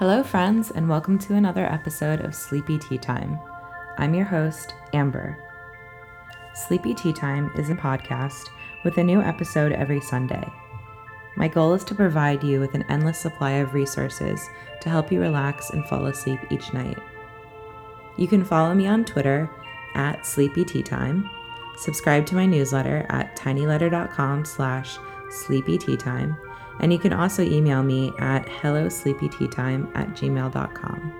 [0.00, 3.38] Hello, friends, and welcome to another episode of Sleepy Tea Time.
[3.98, 5.36] I'm your host, Amber.
[6.54, 8.48] Sleepy Tea Time is a podcast
[8.82, 10.42] with a new episode every Sunday.
[11.36, 14.48] My goal is to provide you with an endless supply of resources
[14.80, 16.96] to help you relax and fall asleep each night.
[18.16, 19.50] You can follow me on Twitter
[19.94, 21.28] at Sleepy Tea Time,
[21.76, 24.96] subscribe to my newsletter at tinyletter.com slash
[25.28, 26.38] sleepy time,
[26.80, 31.12] and you can also email me at hellosleepyteatime at gmail.com.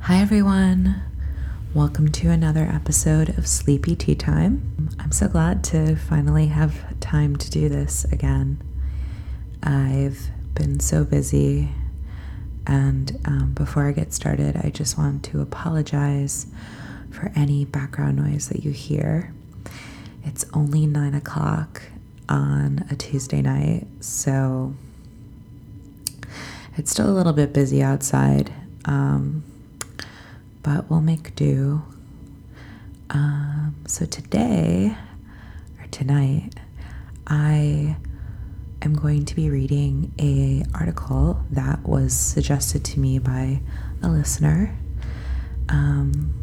[0.00, 1.02] Hi, everyone.
[1.74, 4.90] Welcome to another episode of Sleepy Tea Time.
[4.98, 8.62] I'm so glad to finally have time to do this again.
[9.62, 11.70] I've been so busy
[12.66, 16.46] and um, before I get started, I just want to apologize
[17.10, 19.32] for any background noise that you hear.
[20.24, 21.82] It's only nine o'clock
[22.28, 24.74] on a Tuesday night, so
[26.76, 28.52] it's still a little bit busy outside,
[28.86, 29.44] um,
[30.62, 31.82] but we'll make do.
[33.10, 34.96] Um, so today,
[35.78, 36.54] or tonight,
[37.26, 37.96] I
[38.84, 43.60] am going to be reading a article that was suggested to me by
[44.02, 44.76] a listener,
[45.70, 46.34] um,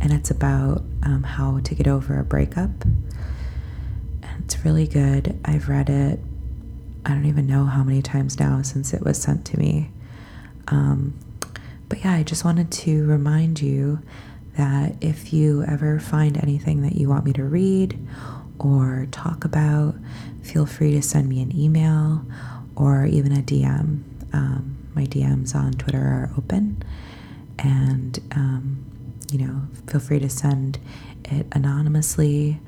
[0.00, 2.84] and it's about um, how to get over a breakup.
[2.84, 5.38] And it's really good.
[5.44, 6.20] I've read it.
[7.06, 9.90] I don't even know how many times now since it was sent to me.
[10.68, 11.18] Um,
[11.88, 14.00] but yeah, I just wanted to remind you
[14.58, 17.98] that if you ever find anything that you want me to read
[18.58, 19.94] or talk about,
[20.42, 22.24] feel free to send me an email
[22.74, 24.02] or even a DM.
[24.32, 26.82] Um, my DMs on Twitter are open,
[27.58, 28.84] and um,
[29.30, 30.78] you know, feel free to send
[31.24, 32.60] it anonymously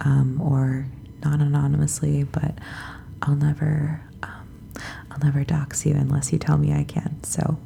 [0.00, 0.86] um, or
[1.24, 2.24] not anonymously.
[2.24, 2.54] But
[3.22, 4.72] I'll never, um,
[5.10, 7.22] I'll never dox you unless you tell me I can.
[7.22, 7.58] So,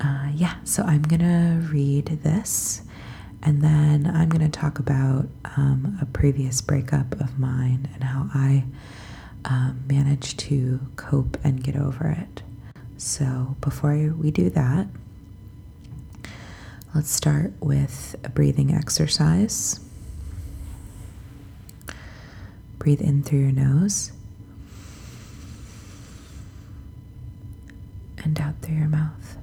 [0.00, 0.56] uh, yeah.
[0.64, 2.82] So I'm gonna read this
[3.42, 5.26] and then I'm going to talk about
[5.56, 8.64] um, a previous breakup of mine and how I
[9.44, 12.42] um, managed to cope and get over it.
[12.96, 14.86] So, before we do that,
[16.94, 19.80] let's start with a breathing exercise.
[22.78, 24.12] Breathe in through your nose
[28.18, 29.36] and out through your mouth.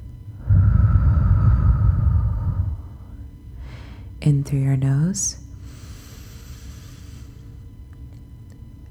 [4.29, 5.37] In through your nose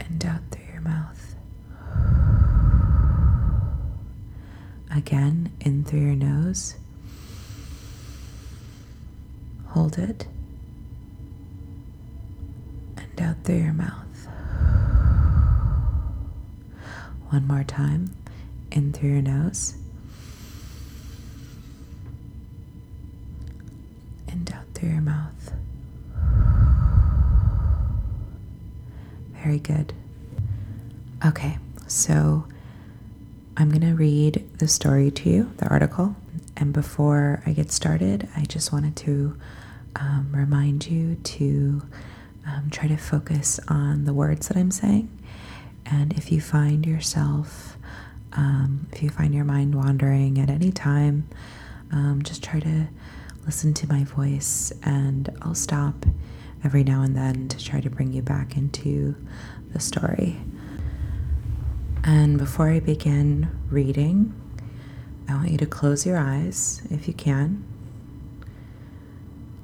[0.01, 1.37] and out through your mouth.
[4.91, 6.75] Again, in through your nose.
[9.69, 10.27] Hold it.
[12.97, 14.27] And out through your mouth.
[17.29, 18.11] One more time.
[18.73, 19.77] In through your nose.
[24.27, 25.18] And out through your mouth.
[29.49, 29.95] Very good.
[31.25, 32.47] Okay, so
[33.57, 36.15] I'm going to read the story to you, the article.
[36.55, 39.39] And before I get started, I just wanted to
[39.97, 41.81] um, remind you to
[42.47, 45.09] um, try to focus on the words that I'm saying.
[45.87, 47.79] And if you find yourself,
[48.35, 51.27] um, if you find your mind wandering at any time,
[51.91, 52.89] um, just try to
[53.47, 56.05] listen to my voice, and I'll stop
[56.65, 59.15] every now and then to try to bring you back into
[59.73, 60.41] the story.
[62.05, 64.35] And before I begin reading,
[65.29, 67.65] I want you to close your eyes if you can.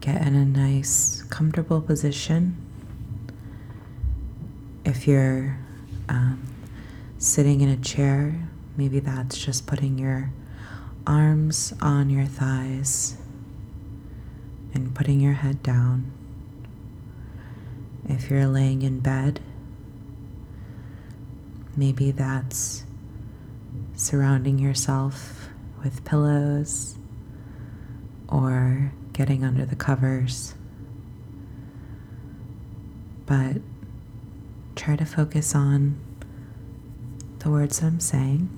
[0.01, 2.57] Get in a nice, comfortable position.
[4.85, 5.59] If you're
[6.11, 6.47] um,
[7.17, 10.31] sitting in a chair, maybe that's just putting your
[11.07, 13.17] arms on your thighs
[14.75, 16.13] and putting your head down.
[18.09, 19.41] If you're laying in bed,
[21.77, 22.85] maybe that's
[23.95, 25.49] surrounding yourself
[25.83, 26.97] with pillows
[28.29, 30.55] or getting under the covers.
[33.27, 33.59] But
[34.77, 35.99] try to focus on
[37.39, 38.49] the words I'm saying.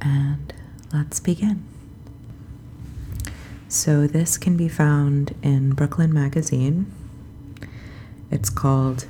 [0.00, 0.52] And
[0.92, 1.64] let's begin.
[3.70, 6.90] So, this can be found in Brooklyn Magazine.
[8.30, 9.06] It's called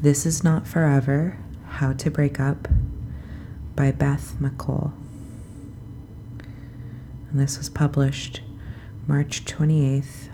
[0.00, 1.36] This Is Not Forever
[1.70, 2.68] How to Break Up
[3.74, 4.92] by Beth McColl.
[7.28, 8.42] And this was published
[9.08, 10.28] March 28th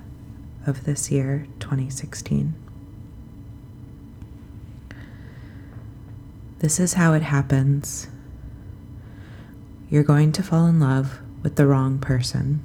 [0.66, 2.52] of this year, 2016.
[6.58, 8.08] This is how it happens.
[9.88, 12.62] You're going to fall in love with the wrong person.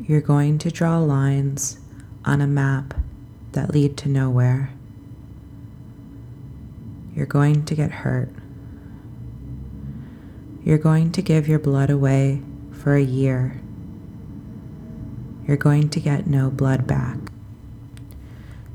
[0.00, 1.78] You're going to draw lines
[2.24, 2.94] on a map
[3.54, 4.70] that lead to nowhere.
[7.14, 8.28] You're going to get hurt.
[10.62, 12.42] You're going to give your blood away
[12.72, 13.60] for a year.
[15.46, 17.18] You're going to get no blood back.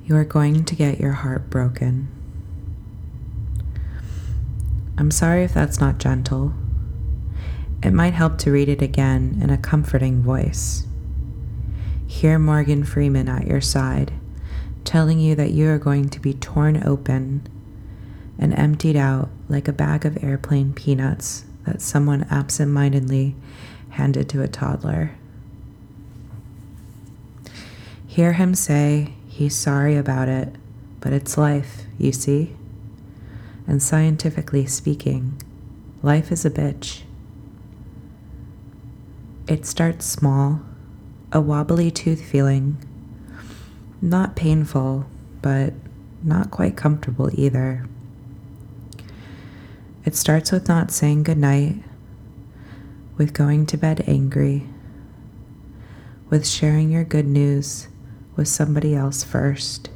[0.05, 2.07] You are going to get your heart broken.
[4.97, 6.53] I'm sorry if that's not gentle.
[7.81, 10.85] It might help to read it again in a comforting voice.
[12.07, 14.11] Hear Morgan Freeman at your side,
[14.89, 17.47] telling you that you are going to be torn open
[18.39, 23.35] and emptied out like a bag of airplane peanuts that someone absent mindedly
[23.89, 25.11] handed to a toddler.
[28.07, 30.55] Hear him say he's sorry about it,
[31.01, 32.55] but it's life, you see?
[33.67, 35.39] And scientifically speaking,
[36.01, 37.03] life is a bitch.
[39.47, 40.61] It starts small,
[41.31, 42.83] a wobbly tooth feeling.
[44.01, 45.05] Not painful,
[45.41, 45.73] but
[46.23, 47.85] not quite comfortable either.
[50.05, 51.83] It starts with not saying goodnight,
[53.17, 54.67] with going to bed angry,
[56.29, 57.89] with sharing your good news
[58.35, 59.89] with somebody else first.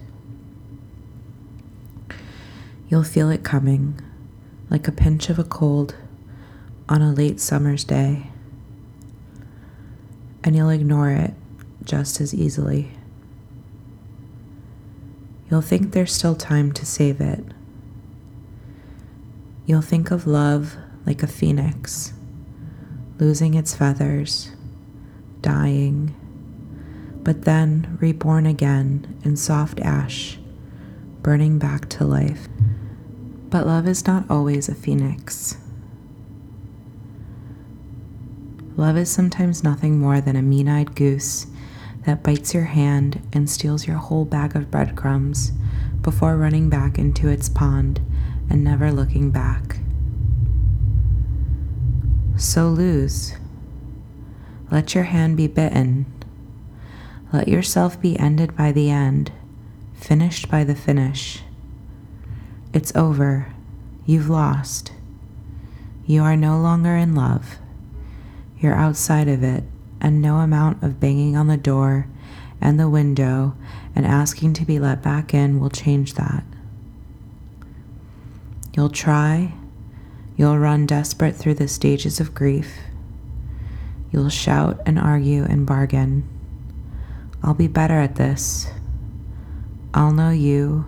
[2.89, 3.99] You'll feel it coming
[4.69, 5.95] like a pinch of a cold
[6.89, 8.27] on a late summer's day,
[10.43, 11.33] and you'll ignore it
[11.85, 12.91] just as easily.
[15.53, 17.45] You'll think there's still time to save it.
[19.67, 22.11] You'll think of love like a phoenix,
[23.19, 24.49] losing its feathers,
[25.41, 26.15] dying,
[27.21, 30.39] but then reborn again in soft ash,
[31.21, 32.47] burning back to life.
[33.51, 35.57] But love is not always a phoenix.
[38.75, 41.45] Love is sometimes nothing more than a mean eyed goose
[42.05, 45.51] that bites your hand and steals your whole bag of breadcrumbs
[46.01, 48.01] before running back into its pond
[48.49, 49.77] and never looking back.
[52.37, 53.35] So lose.
[54.69, 56.05] Let your hand be bitten.
[57.31, 59.31] Let yourself be ended by the end,
[59.93, 61.41] finished by the finish.
[62.73, 63.53] It's over.
[64.05, 64.91] You've lost.
[66.05, 67.57] You are no longer in love.
[68.59, 69.63] You're outside of it,
[70.03, 72.07] and no amount of banging on the door
[72.61, 73.55] and the window
[73.95, 76.43] and asking to be let back in will change that.
[78.75, 79.53] You'll try,
[80.35, 82.79] you'll run desperate through the stages of grief.
[84.11, 86.27] You'll shout and argue and bargain.
[87.41, 88.67] I'll be better at this.
[89.93, 90.85] I'll know you,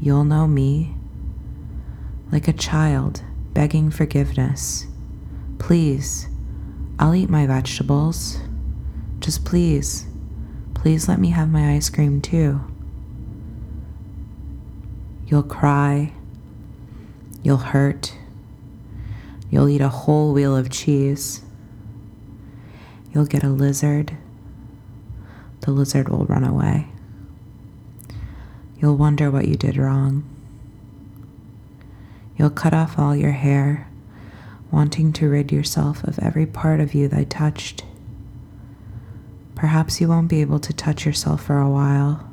[0.00, 0.94] you'll know me.
[2.30, 3.22] Like a child
[3.52, 4.86] begging forgiveness.
[5.58, 6.26] Please,
[6.98, 8.38] I'll eat my vegetables.
[9.20, 10.06] Just please,
[10.74, 12.60] please let me have my ice cream too.
[15.26, 16.12] You'll cry
[17.42, 18.14] You'll hurt.
[19.50, 21.42] You'll eat a whole wheel of cheese.
[23.12, 24.16] You'll get a lizard.
[25.60, 26.86] The lizard will run away.
[28.78, 30.24] You'll wonder what you did wrong.
[32.36, 33.88] You'll cut off all your hair,
[34.72, 37.84] wanting to rid yourself of every part of you they touched.
[39.54, 42.28] Perhaps you won't be able to touch yourself for a while,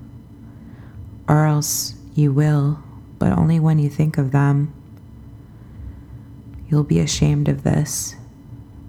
[1.27, 2.81] or else you will,
[3.19, 4.73] but only when you think of them.
[6.69, 8.15] You'll be ashamed of this,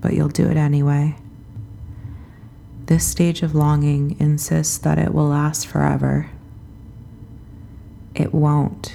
[0.01, 1.17] but you'll do it anyway.
[2.87, 6.31] This stage of longing insists that it will last forever.
[8.15, 8.95] It won't.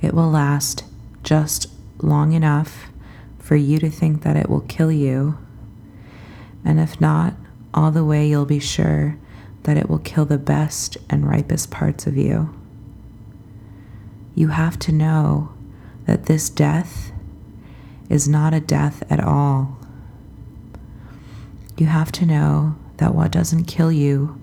[0.00, 0.84] It will last
[1.22, 1.66] just
[1.98, 2.90] long enough
[3.38, 5.38] for you to think that it will kill you.
[6.64, 7.34] And if not,
[7.72, 9.18] all the way you'll be sure
[9.62, 12.54] that it will kill the best and ripest parts of you.
[14.34, 15.52] You have to know
[16.06, 17.12] that this death
[18.08, 19.78] is not a death at all.
[21.76, 24.40] You have to know that what doesn't kill you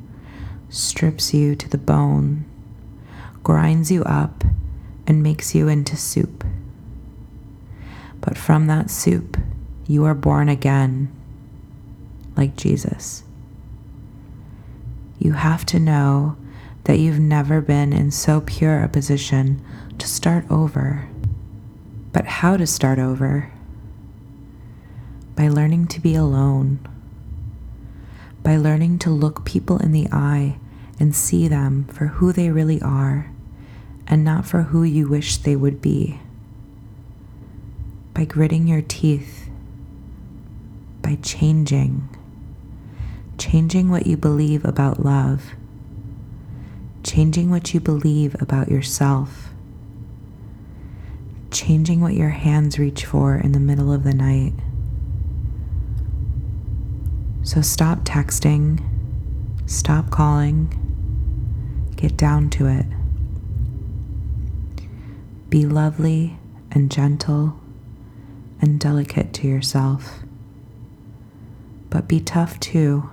[0.69, 2.45] strips you to the bone,
[3.43, 4.43] grinds you up,
[5.07, 6.44] and makes you into soup.
[8.25, 9.37] But from that soup,
[9.87, 11.09] you are born again,
[12.35, 13.23] like Jesus.
[15.19, 16.35] You have to know
[16.83, 19.63] that you've never been in so pure a position
[19.99, 21.07] to start over
[22.15, 23.51] but how to start over?
[25.35, 26.79] By learning to be alone,
[28.41, 30.55] by learning to look people in the eye
[30.97, 33.29] and see them for who they really are
[34.07, 36.21] and not for who you wish they would be.
[38.15, 39.49] By gritting your teeth,
[41.01, 42.07] by changing,
[43.37, 45.53] changing what you believe about love,
[47.03, 49.49] changing what you believe about yourself,
[51.51, 54.53] changing what your hands reach for in the middle of the night.
[57.43, 58.81] So stop texting,
[59.65, 60.71] stop calling,
[61.97, 62.85] get down to it.
[65.49, 66.39] Be lovely
[66.71, 67.59] and gentle
[68.61, 70.19] and delicate to yourself.
[71.89, 73.09] But be tough too.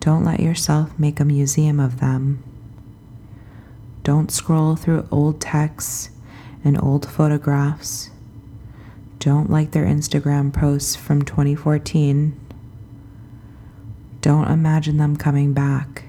[0.00, 2.42] Don't let yourself make a museum of them.
[4.02, 6.10] Don't scroll through old texts
[6.62, 8.10] and old photographs.
[9.18, 12.38] Don't like their Instagram posts from 2014.
[14.20, 16.04] Don't imagine them coming back.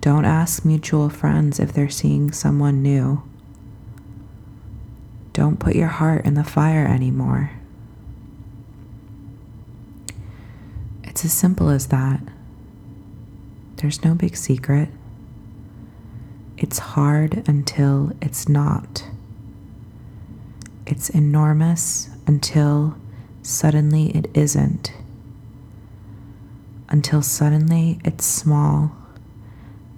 [0.00, 3.22] Don't ask mutual friends if they're seeing someone new.
[5.36, 7.50] Don't put your heart in the fire anymore.
[11.04, 12.20] It's as simple as that.
[13.76, 14.88] There's no big secret.
[16.56, 19.04] It's hard until it's not.
[20.86, 22.96] It's enormous until
[23.42, 24.94] suddenly it isn't.
[26.88, 28.96] Until suddenly it's small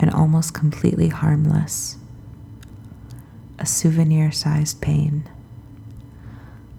[0.01, 1.98] and almost completely harmless.
[3.59, 5.29] A souvenir sized pain.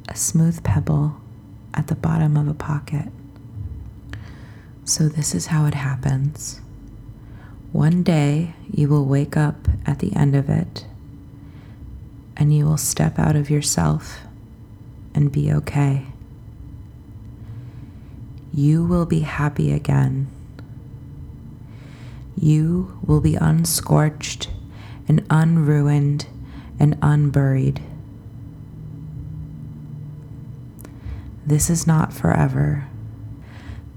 [0.08, 1.18] A smooth pebble
[1.74, 3.10] at the bottom of a pocket.
[4.86, 6.62] So, this is how it happens.
[7.72, 10.86] One day you will wake up at the end of it
[12.36, 14.22] and you will step out of yourself
[15.14, 16.08] and be okay.
[18.52, 20.28] You will be happy again
[22.42, 24.48] you will be unscorched
[25.08, 26.28] and unruined
[26.80, 27.82] and unburied.
[31.46, 32.86] This is not forever.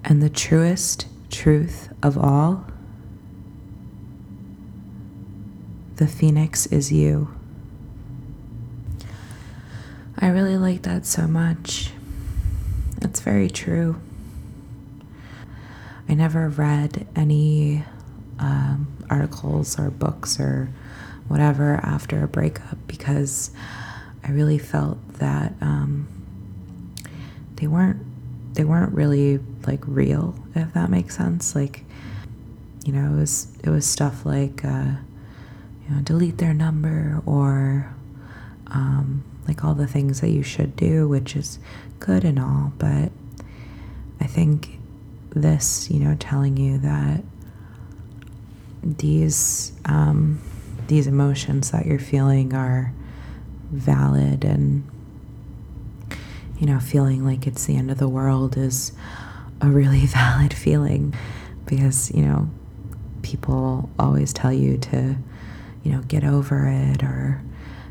[0.05, 2.67] And the truest truth of all
[5.97, 7.33] the phoenix is you.
[10.19, 11.91] I really like that so much.
[13.01, 14.01] It's very true.
[16.09, 17.85] I never read any
[18.39, 20.71] um, articles or books or
[21.29, 23.51] whatever after a breakup because
[24.25, 26.09] I really felt that um,
[27.57, 28.05] they weren't
[28.55, 31.55] they weren't really like real if that makes sense.
[31.55, 31.85] Like
[32.85, 34.93] you know it was it was stuff like uh,
[35.89, 37.95] you know delete their number or
[38.69, 41.59] um, like all the things that you should do which is
[41.99, 43.13] good and all but
[44.21, 44.79] I think
[45.31, 47.23] this you know telling you that
[48.83, 50.41] these um,
[50.89, 52.93] these emotions that you're feeling are
[53.71, 54.89] valid and
[56.59, 58.93] you know feeling like it's the end of the world is
[59.61, 61.15] a really valid feeling
[61.67, 62.49] because you know
[63.23, 65.17] people always tell you to
[65.83, 67.41] you know get over it or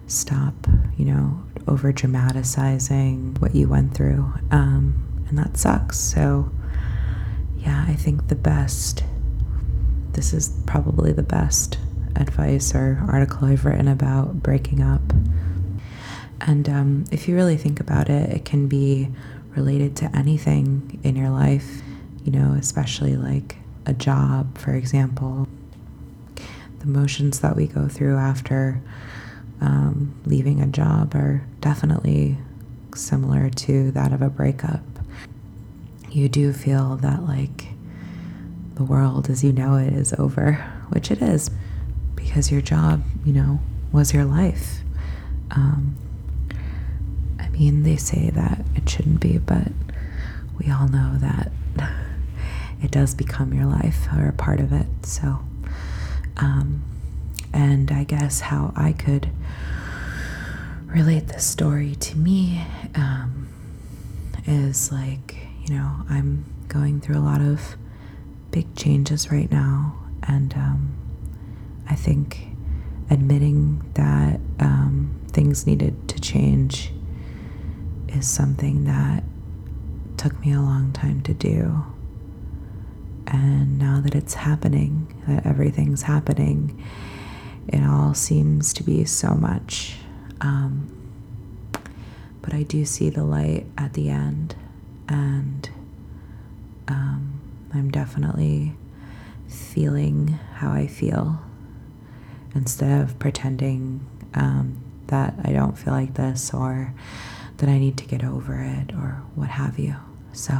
[0.07, 0.53] stop
[0.97, 5.97] you know over dramatizing what you went through um, and that sucks.
[5.97, 6.51] So
[7.57, 9.03] yeah i think the best
[10.13, 11.77] this is probably the best
[12.21, 15.01] advice or article I've written about breaking up.
[16.39, 19.09] And um, if you really think about it, it can be
[19.55, 21.81] related to anything in your life,
[22.23, 25.47] you know, especially like a job, for example.
[26.79, 28.81] The motions that we go through after
[29.59, 32.37] um, leaving a job are definitely
[32.95, 34.81] similar to that of a breakup.
[36.09, 37.67] You do feel that, like,
[38.75, 40.53] the world as you know it is over,
[40.89, 41.51] which it is,
[42.31, 43.59] because your job, you know,
[43.91, 44.79] was your life.
[45.53, 45.97] Um,
[47.37, 49.67] I mean, they say that it shouldn't be, but
[50.57, 51.51] we all know that
[52.81, 54.87] it does become your life or a part of it.
[55.01, 55.39] So,
[56.37, 56.81] um,
[57.51, 59.29] and I guess how I could
[60.85, 63.49] relate this story to me um,
[64.47, 65.35] is like,
[65.65, 67.75] you know, I'm going through a lot of
[68.51, 71.00] big changes right now, and um,
[71.89, 72.47] I think
[73.09, 76.91] admitting that um, things needed to change
[78.09, 79.23] is something that
[80.17, 81.83] took me a long time to do.
[83.27, 86.83] And now that it's happening, that everything's happening,
[87.67, 89.95] it all seems to be so much.
[90.41, 90.89] Um,
[92.41, 94.55] but I do see the light at the end,
[95.07, 95.69] and
[96.87, 97.39] um,
[97.73, 98.75] I'm definitely
[99.47, 101.39] feeling how I feel
[102.55, 104.77] instead of pretending um,
[105.07, 106.93] that I don't feel like this or
[107.57, 109.95] that I need to get over it or what have you.
[110.33, 110.53] So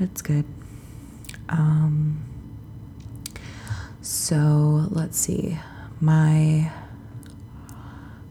[0.00, 0.44] it's good.
[1.48, 2.24] Um,
[4.00, 5.58] so let's see.
[6.00, 6.72] My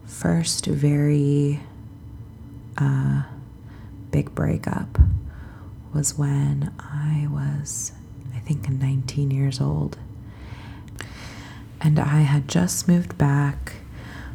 [0.04, 1.60] first very
[2.76, 3.22] uh,
[4.10, 4.98] big breakup
[5.94, 7.92] was when I was,
[8.34, 9.98] I think, 19 years old.
[11.82, 13.74] And I had just moved back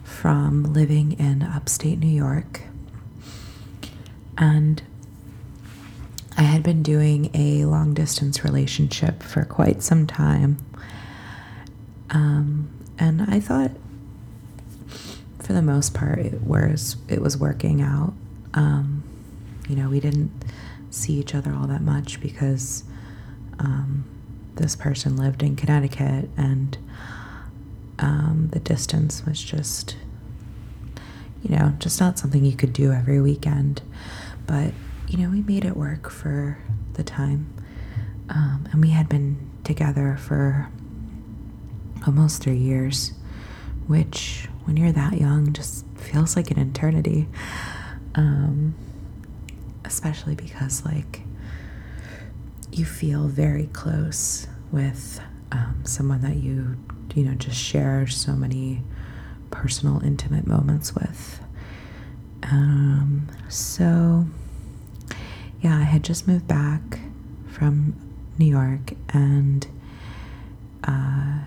[0.04, 2.64] from living in upstate New York.
[4.38, 4.82] And
[6.38, 10.58] I had been doing a long distance relationship for quite some time.
[12.10, 13.72] Um, and I thought,
[15.40, 18.14] for the most part, it was, it was working out.
[18.54, 19.04] Um,
[19.70, 20.32] you know, we didn't
[20.90, 22.84] see each other all that much because
[23.60, 24.04] um,
[24.56, 26.78] this person lived in Connecticut and
[28.00, 29.96] um, the distance was just,
[31.44, 33.82] you know, just not something you could do every weekend.
[34.46, 34.74] But,
[35.08, 36.58] you know, we made it work for
[36.94, 37.54] the time.
[38.30, 40.70] Um, and we had been together for
[42.06, 43.14] almost three years,
[43.88, 47.28] which, when you're that young, just feels like an eternity.
[48.16, 48.76] Um,
[49.86, 51.22] especially because, like,
[52.72, 55.20] you feel very close with
[55.52, 56.78] um, someone that you
[57.18, 58.84] you know, just share so many
[59.50, 61.40] personal, intimate moments with.
[62.44, 64.28] Um, so,
[65.62, 67.00] yeah, I had just moved back
[67.50, 67.96] from
[68.38, 69.66] New York and
[70.84, 71.40] uh,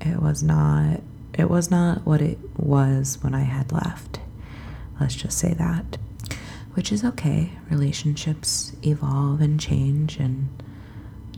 [0.00, 1.00] it was not
[1.34, 4.18] it was not what it was when I had left.
[5.00, 5.96] Let's just say that.
[6.74, 7.52] Which is okay.
[7.70, 10.48] Relationships evolve and change and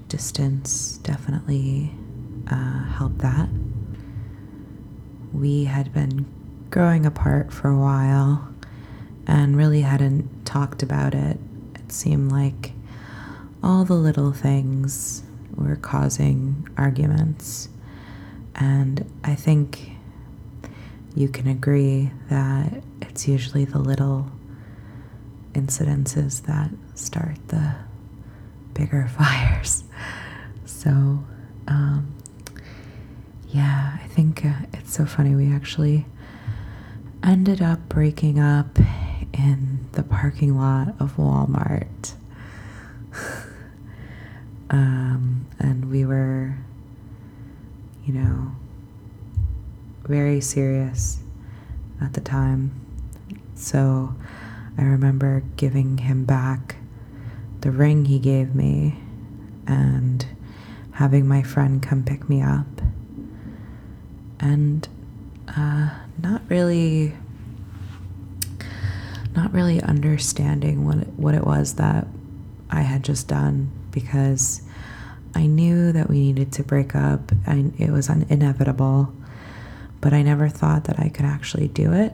[0.09, 1.93] distance definitely
[2.51, 3.49] uh, help that.
[5.33, 6.27] We had been
[6.71, 8.49] growing apart for a while
[9.27, 11.39] and really hadn't talked about it.
[11.75, 12.73] It seemed like
[13.63, 15.23] all the little things
[15.55, 17.69] were causing arguments.
[18.55, 19.93] And I think
[21.15, 24.31] you can agree that it's usually the little
[25.53, 27.75] incidences that start the
[28.75, 29.85] bigger fires.
[30.65, 30.91] So,
[31.67, 32.15] um,
[33.51, 35.35] yeah, I think uh, it's so funny.
[35.35, 36.07] We actually
[37.23, 38.79] ended up breaking up
[39.33, 42.13] in the parking lot of Walmart.
[44.71, 46.57] um, and we were,
[48.05, 48.53] you know,
[50.05, 51.21] very serious
[52.01, 52.73] at the time.
[53.55, 54.15] So
[54.77, 56.77] I remember giving him back
[57.61, 59.01] the ring he gave me
[59.67, 60.25] and
[60.93, 62.78] having my friend come pick me up
[64.41, 64.89] and
[65.49, 65.91] uh,
[66.23, 67.15] not really
[69.35, 72.07] not really understanding what it, what it was that
[72.71, 74.63] I had just done because
[75.35, 79.13] I knew that we needed to break up and it was inevitable
[80.01, 82.13] but I never thought that I could actually do it.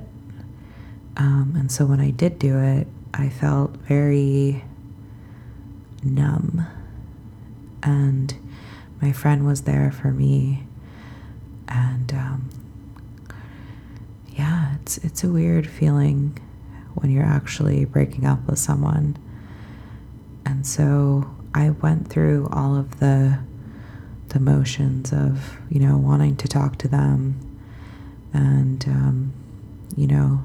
[1.16, 4.64] Um, and so when I did do it I felt very
[6.02, 6.66] numb.
[7.82, 8.34] And
[9.00, 10.66] my friend was there for me
[11.68, 12.50] and um,
[14.31, 16.38] yeah, it's it's a weird feeling
[16.94, 19.16] when you're actually breaking up with someone.
[20.46, 23.38] And so I went through all of the
[24.29, 27.59] the motions of you know wanting to talk to them,
[28.33, 29.33] and um,
[29.96, 30.42] you know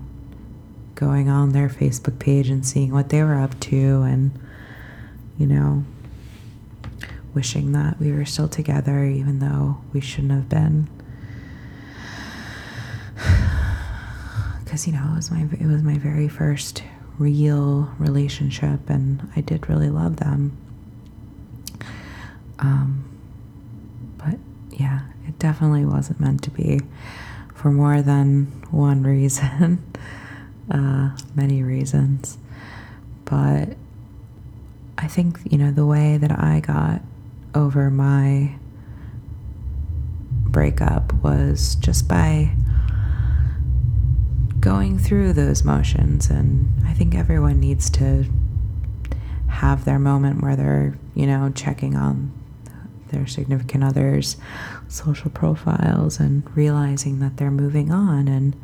[0.95, 4.31] going on their Facebook page and seeing what they were up to, and
[5.37, 5.83] you know
[7.33, 10.87] wishing that we were still together even though we shouldn't have been.
[14.69, 16.83] Because you know it was my it was my very first
[17.17, 20.55] real relationship, and I did really love them.
[22.59, 23.03] Um,
[24.17, 24.37] but
[24.69, 26.81] yeah, it definitely wasn't meant to be
[27.55, 29.83] for more than one reason,
[30.71, 32.37] uh, many reasons.
[33.25, 33.75] But
[34.99, 37.01] I think, you know, the way that I got
[37.55, 38.55] over my
[40.45, 42.51] breakup was just by
[44.59, 46.29] going through those motions.
[46.29, 48.25] And I think everyone needs to
[49.47, 52.31] have their moment where they're, you know, checking on
[53.09, 54.37] their significant others'
[54.87, 58.27] social profiles and realizing that they're moving on.
[58.27, 58.55] And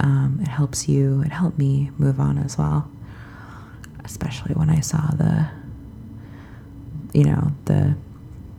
[0.00, 2.90] um, it helps you, it helped me move on as well,
[4.04, 5.48] especially when I saw the
[7.16, 7.96] you know, the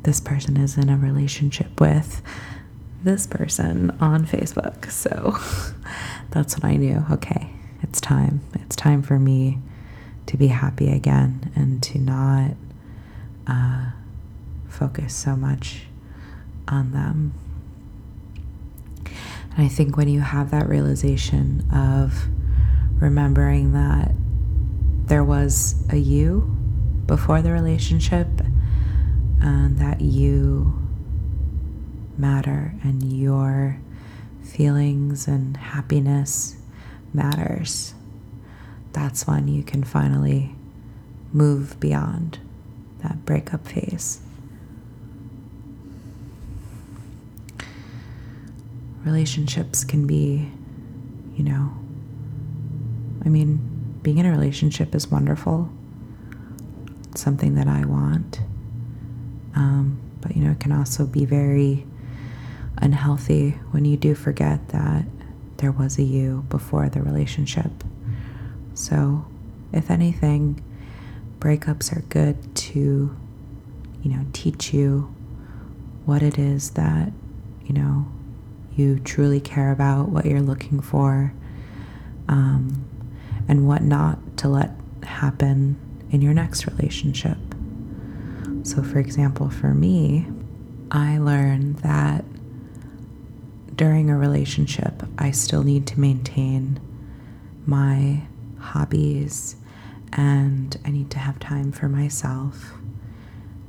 [0.04, 2.22] this person is in a relationship with
[3.04, 4.90] this person on Facebook.
[4.90, 5.38] So
[6.32, 7.50] that's when I knew, okay,
[7.82, 8.42] it's time.
[8.56, 9.60] It's time for me
[10.26, 12.52] to be happy again and to not
[13.48, 13.92] uh,
[14.68, 15.84] focus so much
[16.68, 17.34] on them.
[19.56, 22.28] And I think when you have that realization of
[23.00, 24.12] remembering that
[25.06, 26.42] there was a you
[27.06, 28.28] before the relationship
[29.40, 30.74] and that you
[32.18, 33.80] matter and your
[34.48, 36.56] feelings and happiness
[37.14, 37.94] matters,
[38.94, 40.56] that's when you can finally
[41.32, 42.40] move beyond
[43.04, 44.22] that breakup phase.
[49.06, 50.50] Relationships can be,
[51.36, 51.72] you know,
[53.24, 55.70] I mean, being in a relationship is wonderful.
[57.12, 58.40] It's something that I want.
[59.56, 61.86] Um, but, you know, it can also be very
[62.78, 65.06] unhealthy when you do forget that
[65.58, 67.72] there was a you before the relationship.
[68.74, 69.26] So,
[69.74, 70.64] if anything,
[71.40, 73.16] breakups are good to,
[74.04, 75.14] you know, teach you
[76.06, 77.12] what it is that,
[77.66, 78.08] you know,
[78.76, 81.34] you truly care about, what you're looking for,
[82.28, 82.86] um,
[83.48, 84.72] and what not to let
[85.04, 85.78] happen
[86.12, 87.38] in your next relationship.
[88.64, 90.28] So, for example, for me,
[90.92, 92.24] I learned that
[93.78, 96.80] during a relationship, I still need to maintain
[97.66, 98.24] my
[98.60, 99.56] hobbies
[100.14, 102.74] and I need to have time for myself.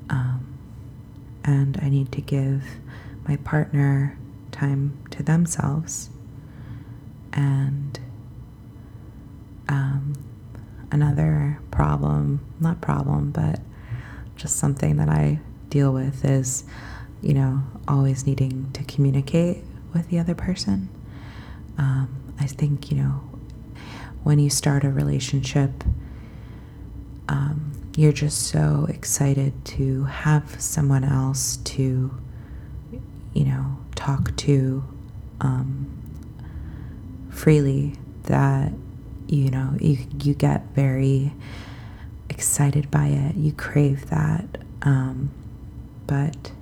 [0.09, 0.59] Um,
[1.45, 2.65] and I need to give
[3.29, 4.19] my partner
[4.51, 6.09] time to themselves.
[7.35, 8.01] And
[9.69, 10.15] um,
[10.91, 13.61] another problem, not problem, but
[14.37, 16.65] just something that I deal with is,
[17.21, 19.65] you know, always needing to communicate
[19.99, 20.89] with the other person.
[21.77, 23.21] Um, I think, you know,
[24.23, 25.85] when you start a relationship,
[27.29, 32.17] um, you're just so excited to have someone else to,
[33.35, 34.85] you know, talk to
[35.41, 35.87] um,
[37.31, 38.73] freely that,
[39.27, 41.33] you know, you, you get very
[42.31, 43.37] excited by it.
[43.37, 44.59] You crave that.
[44.83, 45.31] Um,
[46.07, 46.53] but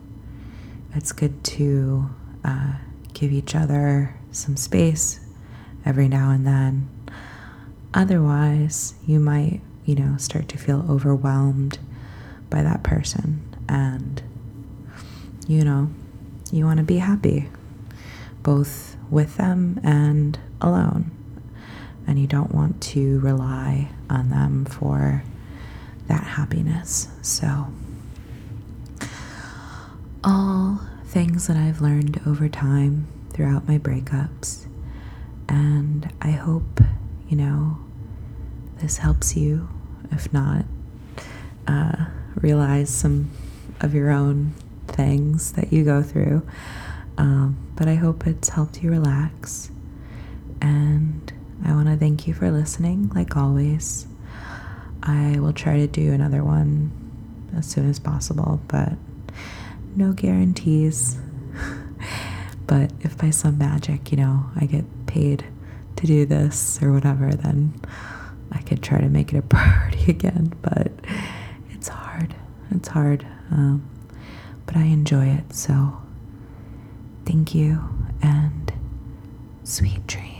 [0.94, 2.09] it's good to
[2.44, 2.72] uh,
[3.16, 5.20] give each other some space
[5.87, 6.87] every now and then.
[7.94, 11.79] Otherwise, you might, you know, start to feel overwhelmed
[12.50, 13.42] by that person.
[13.70, 14.22] And,
[15.48, 15.88] you know,
[16.52, 17.48] you want to be happy,
[18.42, 21.11] both with them and alone.
[22.07, 25.24] And you don't want to rely on them for
[26.07, 27.09] that happiness.
[27.22, 27.68] So,
[30.22, 30.81] all
[31.16, 34.66] things that I've learned over time throughout my breakups.
[35.48, 36.83] And I hope,
[37.26, 37.79] you know,
[38.83, 39.66] this helps you.
[40.12, 40.66] If not,
[41.66, 43.31] uh, realize some
[43.81, 44.52] of your own
[44.88, 46.46] things that you go through.
[47.16, 49.70] Um, but I hope it's helped you relax.
[50.61, 51.33] And
[51.64, 54.07] I want to thank you for listening, like always.
[55.02, 56.92] I will try to do another one
[57.57, 58.98] as soon as possible, but
[59.96, 61.16] no guarantees.
[62.66, 65.44] but if by some magic, you know, I get paid
[65.96, 67.80] to do this or whatever, then
[68.52, 70.52] I could try to make it a priority again.
[70.62, 70.92] But
[71.70, 72.35] it's hard.
[72.70, 73.26] It's hard.
[73.50, 73.88] Um,
[74.66, 75.54] but I enjoy it.
[75.54, 76.00] So
[77.24, 77.82] thank you
[78.22, 78.72] and
[79.64, 80.36] sweet dreams.